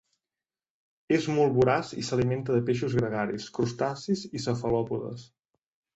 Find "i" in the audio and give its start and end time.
2.03-2.07, 4.41-4.43